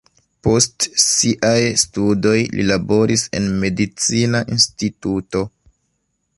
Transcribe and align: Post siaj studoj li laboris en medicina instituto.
Post 0.45 0.85
siaj 1.01 1.59
studoj 1.81 2.33
li 2.55 2.65
laboris 2.71 3.27
en 3.41 3.47
medicina 3.65 4.45
instituto. 4.57 5.47